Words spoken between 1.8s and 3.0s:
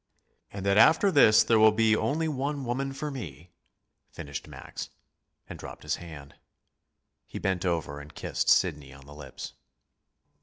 only one woman